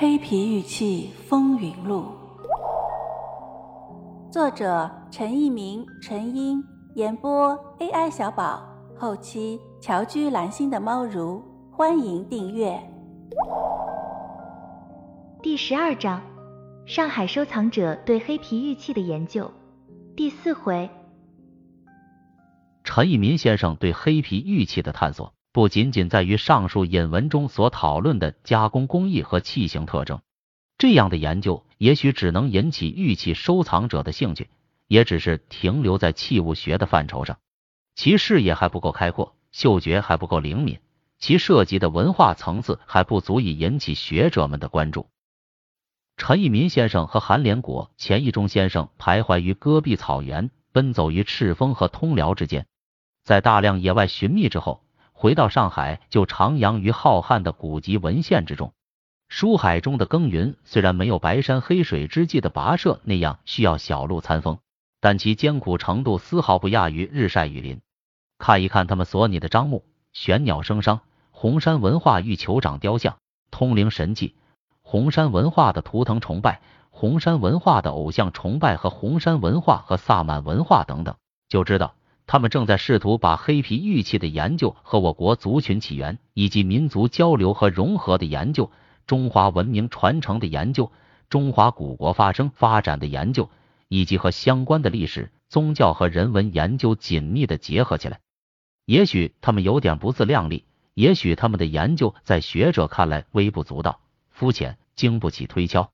[0.00, 2.04] 黑皮玉器风云录》，
[4.32, 6.62] 作者陈一鸣、陈英，
[6.94, 8.62] 演播 AI 小宝，
[8.96, 11.42] 后期乔居蓝心的猫如，
[11.72, 12.80] 欢迎订阅。
[15.42, 16.22] 第十二章：
[16.86, 19.50] 上海收藏者对黑皮玉器的研究，
[20.14, 20.88] 第四回。
[22.84, 25.32] 陈一民先生对黑皮玉器的探索。
[25.58, 30.20] 不仅仅在于上述引文中所讨论的加工工艺和器型特征，
[30.78, 34.50] 这样的研究也许只能引起玉器收藏者的兴趣，
[34.86, 37.38] 也只是停留在器物学的范畴上，
[37.96, 40.78] 其视野还不够开阔，嗅觉还不够灵敏，
[41.18, 45.08] 其涉及的文化层次还不足以引起学者们的关注。
[46.16, 52.68] 陈一民先生和韩连国、钱一中先生徘徊于戈壁草原，奔走于赤峰和通辽之间，
[53.24, 54.84] 在大量野外寻觅之后。
[55.20, 58.72] 回到上海，就徜徉于浩瀚的古籍文献之中。
[59.28, 64.60] 书海中的耕耘，虽然没有白山黑水之际的跋涉那样需要小路参风，
[65.00, 67.80] 但其艰苦程度丝毫不亚于日晒雨淋。
[68.38, 71.00] 看一看他们所拟的樟木、玄鸟生商、
[71.32, 73.16] 红山文化玉酋长雕像、
[73.50, 74.36] 通灵神器、
[74.82, 76.60] 红山文化的图腾崇拜、
[76.90, 81.16] 红山文化的偶像崇拜和红山文化和萨满文化等等，
[81.48, 81.96] 就知道。
[82.30, 88.70] 他们正在试图把黑皮玉器的研究和我国族群起源以及民族交流和融合的研究、
[89.06, 90.92] 中华文明传承的研究、
[91.30, 93.48] 中华古国发生发展的研究，
[93.88, 98.20] 以及和相关的历史、宗教和人文研究紧密的结合起来。
[98.84, 105.90] 也许他们有点不自量力，也许他们的研究在学者看来微不足道、肤浅、经不起推敲。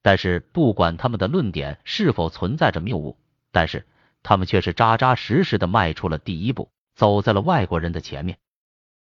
[0.00, 3.18] 但是，不管他们的论点是否存在着谬误，
[3.52, 3.86] 但是。
[4.24, 8.38] 他们却是扎扎实实的迈出了第一步，走在了外国人的前面。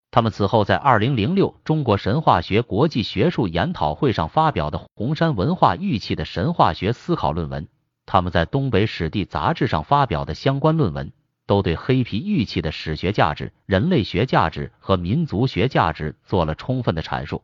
[0.10, 7.68] 他们此后在二零零六中国神话学国际学术研讨会上发表的《红山文化玉器的神话学思考》论文，
[8.06, 11.12] 他们在东北史地杂志上发表的相关论文，
[11.46, 17.44] 都对黑皮玉器的史学价值、人类学价值和民族学价值做了充分的阐述。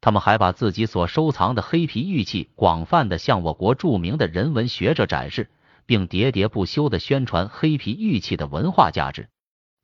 [0.00, 5.48] 他们还把自己所收藏的黑皮玉器广泛的向我国著名的人文学者展示。
[5.86, 9.28] 并喋喋不休的宣传黑皮玉器的文化价值。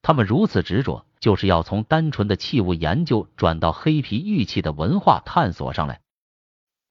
[0.02, 6.00] 他们如此执着，就是要从单纯的器物研究转到黑皮玉器的文化探索上来。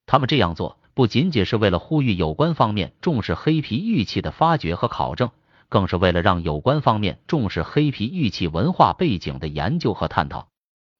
[0.05, 5.31] 他们这样做不仅仅是为了呼吁有关方面重视黑皮玉器的发掘和考证，
[5.69, 10.49] 更是为了让有关方面重视黑皮玉器文化背景的研究和探讨。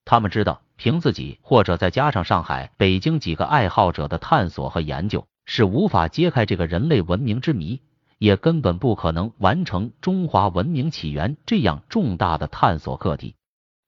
[0.05, 7.81] 他们知道，凭自己或者再加上上海、北京几个爱好者的探索和研究，是无法揭开这个人类文明之谜。
[8.17, 13.35] 也根本不可能完成中华文明起源这样重大的探索课题。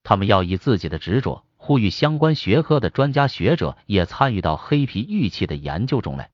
[0.03, 6.29] 他们要以自己的执着，呼吁相关学科的专家学者也参与到黑皮玉器的研究中来。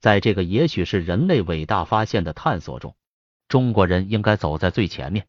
[0.00, 2.96] 在这个也许是人类伟大发现的探索中，
[3.46, 5.26] 中国人应该走在最前面。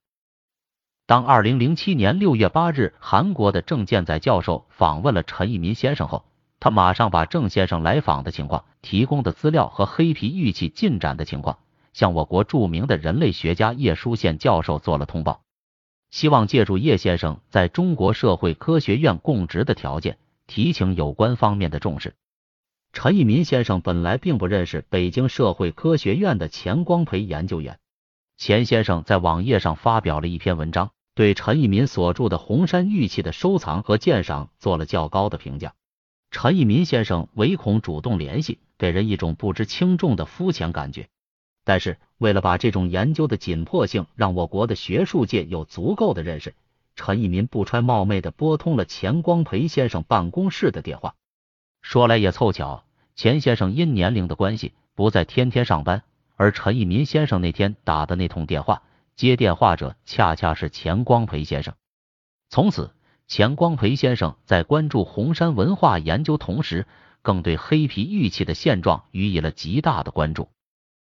[1.05, 6.25] 当二零零七年六月八日，韩国的郑建载教授访问了陈一民先生后，
[6.59, 11.59] 他马上把郑先生来访的情况、提供的资料和黑皮玉器进展的情况。
[11.93, 15.43] 向我国著名的人类学家叶舒宪教授做了通报，
[16.11, 20.17] 希望借助叶先生在中国社会科学院供职的条件，
[20.47, 22.15] 提请有关方面的重视。
[22.91, 27.79] 陈一民先生本来并不认识北京社会科学院的钱光培研究员，
[28.37, 35.73] 钱先生在网页上发表了一篇文章，对陈一民所著的红山玉器的收藏和鉴赏做了较高的评价。
[36.29, 41.07] 陈一民先生唯恐主动联系，给人一种不知轻重的肤浅感觉。
[41.63, 46.55] 但是，为了把这种研究的紧迫性让我国的学术界有足够的认识，
[46.95, 51.15] 陈一民不揣冒昧的拨通了钱光培先生办公室的电话。
[51.81, 52.83] 说来也凑巧，
[53.15, 56.03] 钱先生因年龄的关系不再天天上班，
[56.35, 58.83] 而陈一民先生那天打的那通电话，
[59.15, 61.73] 接电话者恰恰是钱光培先生。
[62.49, 62.93] 从此，
[63.27, 66.85] 钱光培先生在关注红山文化研究同时，
[67.21, 70.49] 更对黑皮玉器的现状予以了极大的关注。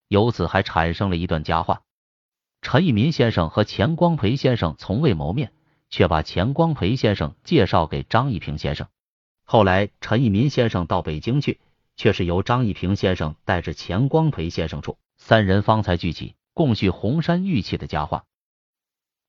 [0.08, 1.82] 由此还产生了一段佳话。
[2.60, 5.52] 陈一民先生和钱光培先生从未谋面，
[5.90, 8.88] 却把钱光培先生介绍给张一平先生。
[9.44, 11.60] 后来陈一民先生到北京去，
[11.96, 18.24] 却是由张一平先生带着钱光培先生处，三人方才聚齐，共叙红山玉器的佳话。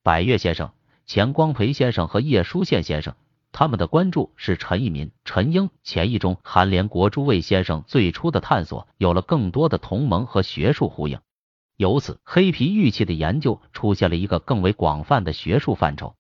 [0.02, 0.74] 百岳先生、
[1.06, 3.16] 钱光培先生和叶书宪先生。
[3.60, 11.20] 他们的关注使陈一民、陈英、钱一中、韩连国诸位先生最初的探索有了更多的同盟和学术呼应，
[11.76, 16.16] 由此黑皮玉器的研究出现了一个更为广泛的学术范畴。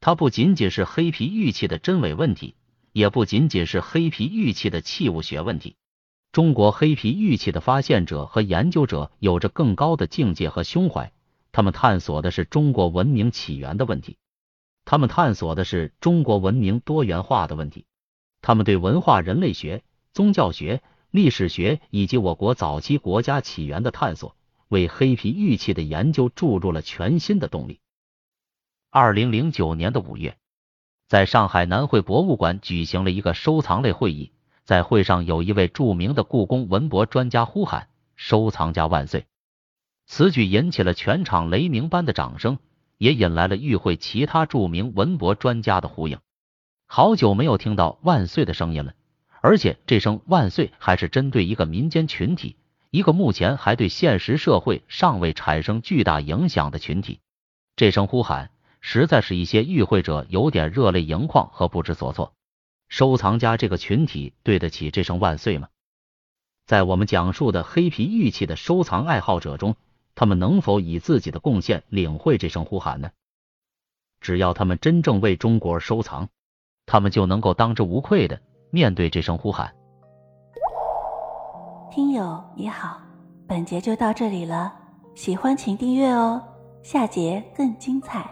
[0.00, 2.54] 它不仅仅是黑皮玉器的真伪问题，
[2.94, 5.76] 也不仅仅是黑皮玉器的器物学问题。
[6.32, 11.12] 中国黑皮玉器的发现者和研究者有着更高的境界和胸怀，
[11.52, 14.16] 他们探索的是中国文明起源的问题，
[14.90, 17.84] 他们探索的是中国文明多元化的问题，
[18.40, 19.82] 他们对文化人类学、
[20.14, 24.34] 宗教学、历史学以及我国早期国家起源的探索，
[24.68, 27.80] 为黑皮玉器的研究注入了全新的动力。
[28.88, 30.38] 二零零九年的五月，
[31.06, 34.32] 在上海南汇博物馆举行了一个收藏类会议。
[34.64, 39.26] 在会上，有一位著名的故宫文博专家呼喊“收藏家万岁”，
[40.08, 42.58] 此举引起了全场雷鸣般的掌声，
[42.98, 46.18] 也引来了与会其他著名文博专家的呼应。
[46.86, 48.94] 好久没有听到“万岁”的声音了，
[49.40, 52.56] 而且这声“万岁”还是针对一个民间群体，
[52.90, 57.20] 一个目前还对现实社会尚未产生巨大影响的群体。
[57.76, 58.50] 这声呼喊，
[58.80, 62.34] 实在是一些与会者有点热泪盈眶和不知所措。
[62.88, 65.68] 收藏家这个群体对得起这声万岁吗？
[66.64, 69.76] 在我们讲述的黑皮玉器的收藏爱好者中，
[70.18, 73.08] 他们能否以自己的贡献领会这声呼喊呢？
[74.20, 76.28] 只要他们真正为中国而收藏，
[76.86, 78.40] 他们就能够当之无愧的
[78.72, 79.72] 面对这声呼喊。
[81.88, 83.00] 听友你好，
[83.46, 84.74] 本节就到这里了，
[85.14, 86.42] 喜欢请订阅哦，
[86.82, 88.28] 下节更精彩。